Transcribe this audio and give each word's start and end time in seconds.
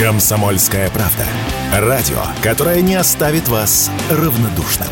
Комсомольская 0.00 0.88
правда. 0.88 1.26
Радио, 1.74 2.22
которое 2.42 2.80
не 2.80 2.94
оставит 2.94 3.48
вас 3.48 3.90
равнодушным. 4.10 4.88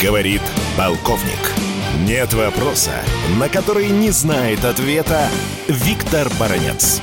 Говорит 0.00 0.40
полковник. 0.78 1.52
Нет 2.06 2.32
вопроса, 2.32 2.94
на 3.38 3.50
который 3.50 3.90
не 3.90 4.10
знает 4.10 4.64
ответа 4.64 5.28
Виктор 5.68 6.30
Баранец. 6.40 7.02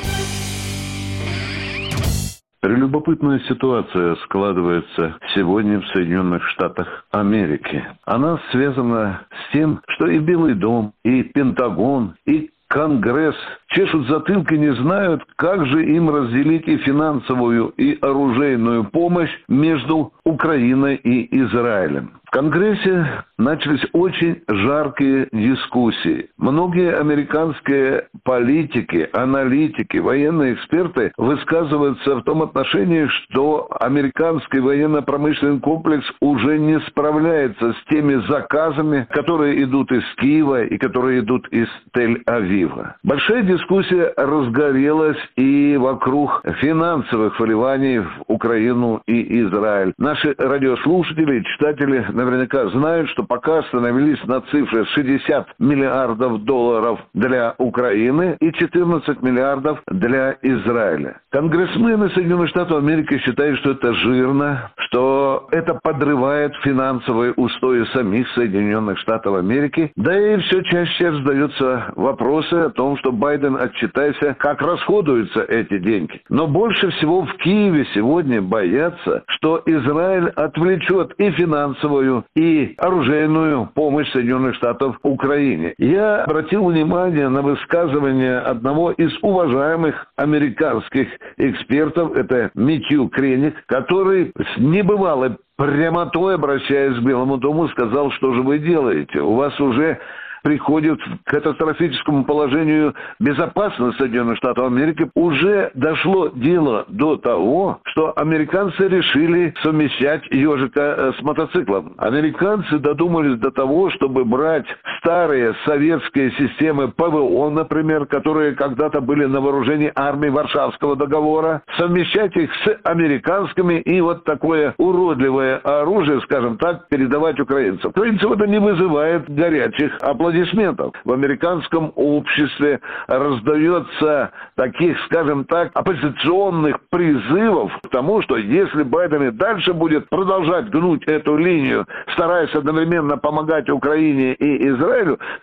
Любопытная 2.62 3.40
ситуация 3.48 4.16
складывается 4.26 5.16
сегодня 5.34 5.80
в 5.80 5.88
Соединенных 5.88 6.46
Штатах 6.50 7.06
Америки. 7.10 7.86
Она 8.04 8.38
связана 8.52 9.22
с 9.32 9.54
тем, 9.54 9.80
что 9.88 10.08
и 10.08 10.20
Белый 10.20 10.56
дом, 10.56 10.92
и 11.06 11.24
Пентагон, 11.24 12.16
и 12.26 12.50
Конгресс 12.68 13.36
чешут 13.70 14.08
затылки, 14.08 14.54
не 14.56 14.74
знают, 14.76 15.24
как 15.38 15.66
же 15.68 15.86
им 15.86 16.10
разделить 16.10 16.68
и 16.68 16.78
финансовую, 16.78 17.70
и 17.78 17.98
оружейную 18.00 18.84
помощь 18.84 19.32
между 19.48 20.12
Украиной 20.26 20.96
и 20.96 21.36
Израилем. 21.42 22.20
В 22.30 22.32
Конгрессе 22.32 23.24
начались 23.40 23.84
очень 23.92 24.44
жаркие 24.48 25.30
дискуссии. 25.32 26.30
Многие 26.38 26.96
американские 26.96 28.08
политики, 28.24 29.10
аналитики, 29.14 29.98
военные 29.98 30.54
эксперты 30.54 31.12
высказываются 31.18 32.18
в 32.18 32.24
том 32.26 32.44
отношении, 32.44 33.08
что 33.08 33.68
американский 33.80 34.60
военно-промышленный 34.60 35.60
комплекс 35.60 36.06
уже 36.22 36.60
не 36.60 36.80
справляется 36.82 37.74
с 37.74 37.90
теми 37.90 38.22
заказами, 38.28 39.08
которые 39.10 39.64
идут 39.64 39.92
из 39.92 40.04
Киева 40.18 40.66
и 40.66 40.78
которые 40.78 41.22
идут 41.22 41.48
из 41.48 41.68
Тель-Авива. 41.98 42.94
Большая 43.02 43.42
дискуссия 43.42 44.14
разгорелась 44.16 45.18
и 45.36 45.78
вокруг 45.78 46.44
финансовых 46.62 47.40
вливаний 47.40 48.00
в 48.00 48.10
Украину 48.28 49.02
и 49.08 49.42
Израиль. 49.42 49.94
Наши 49.98 50.36
радиослушатели, 50.38 51.44
читатели 51.56 52.06
наверняка 52.20 52.68
знают, 52.70 53.10
что 53.10 53.24
пока 53.24 53.60
остановились 53.60 54.22
на 54.26 54.42
цифре 54.42 54.86
60 54.86 55.48
миллиардов 55.60 56.44
долларов 56.44 57.00
для 57.14 57.56
Украины 57.58 58.38
и 58.40 58.52
14 58.52 59.22
миллиардов 59.22 59.82
для 59.88 60.38
Израиля. 60.42 61.22
Конгрессмены 61.32 62.10
Соединенных 62.10 62.50
Штатов 62.50 62.78
Америки 62.80 63.18
считают, 63.20 63.60
что 63.60 63.72
это 63.72 63.94
жирно, 63.94 64.72
что 64.78 65.48
это 65.52 65.76
подрывает 65.76 66.54
финансовые 66.64 67.34
устои 67.34 67.86
самих 67.94 68.28
Соединенных 68.30 68.98
Штатов 69.00 69.36
Америки. 69.36 69.92
Да 69.96 70.18
и 70.18 70.38
все 70.42 70.62
чаще 70.64 71.12
задаются 71.14 71.94
вопросы 71.96 72.54
о 72.54 72.70
том, 72.70 72.98
что 72.98 73.12
Байден 73.12 73.56
отчитайся, 73.56 74.36
как 74.40 74.62
расходуются 74.62 75.42
эти 75.42 75.78
деньги. 75.78 76.22
Но 76.30 76.48
больше 76.48 76.90
всего 76.92 77.22
в 77.22 77.34
Киеве 77.38 77.86
сегодня 77.94 78.42
боятся, 78.42 79.24
что 79.28 79.62
Израиль 79.66 80.30
отвлечет 80.30 81.14
и 81.18 81.32
финансовую, 81.32 82.09
и 82.36 82.74
оружейную 82.78 83.70
помощь 83.74 84.12
Соединенных 84.12 84.56
Штатов 84.56 84.98
Украине. 85.04 85.74
Я 85.78 86.24
обратил 86.24 86.66
внимание 86.66 87.30
на 87.30 87.42
высказывание 87.42 88.40
одного 88.40 88.92
из 88.92 89.12
уважаемых 89.22 90.08
американских 90.16 91.08
экспертов, 91.38 92.16
это 92.16 92.52
Митью 92.56 93.10
Креник, 93.10 93.56
который 93.68 94.32
с 94.36 94.60
небывалой 94.60 95.38
прямотой, 95.58 96.36
обращаясь 96.36 96.98
к 96.98 97.06
Белому 97.06 97.38
дому, 97.38 97.68
сказал, 97.70 98.12
что 98.12 98.34
же 98.34 98.42
вы 98.42 98.60
делаете? 98.60 99.20
У 99.20 99.36
вас 99.36 99.60
уже 99.60 100.00
приходит 100.44 101.00
к 101.24 101.30
катастрофическому 101.30 102.24
положению 102.26 102.96
безопасности 103.20 103.98
Соединенных 103.98 104.38
Штатов 104.38 104.66
Америки, 104.66 105.10
уже 105.16 105.72
дошло 105.74 106.30
дело 106.30 106.86
до 106.88 107.18
того, 107.18 107.80
что 107.86 108.14
американцы 108.18 108.88
решили 108.88 109.54
совмещать 109.64 110.24
ежика 110.32 110.82
э, 110.82 111.12
с 111.18 111.22
мотоциклом. 111.22 111.94
Американцы 111.98 112.80
додумались 112.80 113.40
до 113.40 113.52
того, 113.52 113.90
чтобы 113.92 114.26
брать 114.26 114.68
старые 115.00 115.56
советские 115.66 116.32
системы 116.32 116.90
ПВО, 116.90 117.50
например, 117.50 118.06
которые 118.06 118.54
когда-то 118.54 119.02
были 119.02 119.26
на 119.26 119.42
вооружении 119.42 119.92
армии 119.96 120.30
Варшавского 120.30 120.96
договора, 120.96 121.62
совмещать 121.78 122.36
их 122.36 122.52
с 122.64 122.78
американскими 122.84 123.76
и 123.82 124.00
вот 124.02 124.24
такое 124.24 124.74
уродливое 124.78 125.58
оружие, 125.58 126.22
скажем 126.22 126.58
так, 126.58 126.88
передавать 126.90 127.40
украинцам. 127.40 127.92
Украинцев 127.92 128.32
это 128.32 128.48
не 128.48 128.60
вызывает 128.60 129.30
горячих 129.30 129.98
аплодисментов. 130.02 130.94
В 131.06 131.12
американском 131.12 131.92
обществе 131.96 132.80
раздается 133.08 134.32
таких, 134.56 134.98
скажем 135.06 135.46
так, 135.46 135.72
оппозиционных 135.74 136.78
призывов 136.90 137.72
к 137.84 137.90
тому, 137.90 138.22
что 138.22 138.38
если 138.38 138.84
Байден 138.84 139.24
и 139.24 139.32
дальше 139.32 139.74
будет 139.74 140.10
продолжать 140.10 140.70
гнуть 140.70 141.04
эту 141.06 141.38
линию, 141.38 141.86
стараясь 142.14 142.54
одновременно 142.54 143.18
помогать 143.18 143.70
Украине 143.70 144.34
и 144.34 144.68
Израилю, 144.68 144.89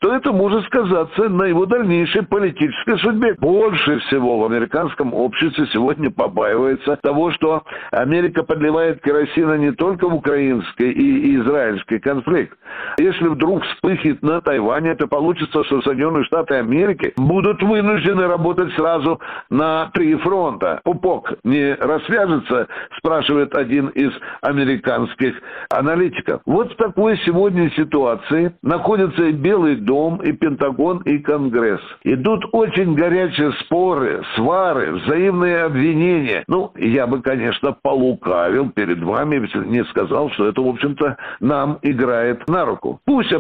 то 0.00 0.14
это 0.14 0.32
может 0.32 0.64
сказаться 0.66 1.28
на 1.28 1.44
его 1.44 1.66
дальнейшей 1.66 2.22
политической 2.22 2.98
судьбе. 2.98 3.34
Больше 3.38 3.98
всего 4.00 4.38
в 4.38 4.44
американском 4.44 5.14
обществе 5.14 5.66
сегодня 5.72 6.10
побаивается 6.10 6.96
того, 7.02 7.30
что 7.32 7.62
Америка 7.90 8.42
подливает 8.42 9.02
керосина 9.02 9.54
не 9.54 9.72
только 9.72 10.08
в 10.08 10.14
украинский 10.14 10.90
и 10.90 11.36
израильский 11.36 11.98
конфликт. 11.98 12.56
Если 12.98 13.28
вдруг 13.28 13.64
вспыхнет 13.64 14.22
на 14.22 14.40
Тайване, 14.40 14.90
это 14.90 15.06
получится, 15.06 15.64
что 15.64 15.82
Соединенные 15.82 16.24
Штаты 16.24 16.54
Америки 16.54 17.12
будут 17.16 17.62
вынуждены 17.62 18.26
работать 18.26 18.72
сразу 18.74 19.20
на 19.50 19.90
три 19.92 20.14
фронта. 20.16 20.80
Пупок 20.84 21.34
не 21.44 21.74
развяжется, 21.74 22.68
спрашивает 22.98 23.54
один 23.54 23.88
из 23.88 24.12
американских 24.40 25.34
аналитиков. 25.70 26.40
Вот 26.46 26.72
в 26.72 26.76
такой 26.76 27.18
сегодня 27.24 27.70
ситуации 27.70 28.54
находятся 28.62 29.24
и 29.24 29.32
Белый 29.36 29.76
дом, 29.76 30.16
и 30.22 30.32
Пентагон, 30.32 30.98
и 30.98 31.18
Конгресс. 31.18 31.80
Идут 32.04 32.44
очень 32.52 32.94
горячие 32.94 33.52
споры, 33.64 34.22
свары, 34.34 34.92
взаимные 34.92 35.64
обвинения. 35.64 36.44
Ну, 36.48 36.72
я 36.76 37.06
бы, 37.06 37.22
конечно, 37.22 37.76
полукавил 37.80 38.70
перед 38.70 39.02
вами, 39.02 39.48
не 39.66 39.84
сказал, 39.84 40.30
что 40.30 40.48
это, 40.48 40.60
в 40.60 40.68
общем-то, 40.68 41.16
нам 41.40 41.78
играет 41.82 42.48
на 42.48 42.64
руку. 42.64 43.00
Пусть 43.04 43.32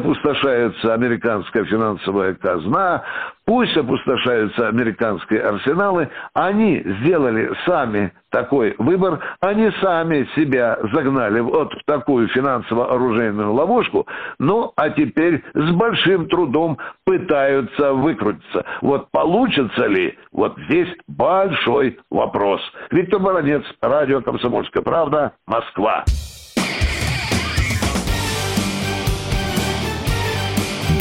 американские 0.94 1.16
американская 1.16 1.64
финансовая 1.64 2.34
казна, 2.34 3.02
пусть 3.46 3.76
опустошаются 3.76 4.68
американские 4.68 5.40
арсеналы. 5.40 6.10
Они 6.34 6.82
сделали 6.84 7.50
сами 7.64 8.12
такой 8.30 8.74
выбор, 8.78 9.20
они 9.40 9.70
сами 9.80 10.28
себя 10.36 10.78
загнали 10.92 11.40
вот 11.40 11.72
в 11.72 11.84
такую 11.86 12.28
финансово-оружейную 12.28 13.52
ловушку, 13.54 14.06
ну 14.38 14.72
а 14.76 14.90
теперь 14.90 15.42
с 15.54 15.70
большим 15.70 16.28
трудом 16.28 16.76
пытаются 17.04 17.94
выкрутиться. 17.94 18.66
Вот 18.82 19.10
получится 19.10 19.86
ли, 19.86 20.18
вот 20.32 20.54
здесь 20.68 20.88
большой 21.06 21.98
вопрос. 22.10 22.60
Виктор 22.90 23.20
Баранец, 23.20 23.62
радио 23.80 24.20
«Комсомольская 24.20 24.82
правда», 24.82 25.32
Москва. 25.46 26.04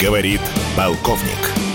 Говорит 0.01 0.41
полковник. 0.77 1.74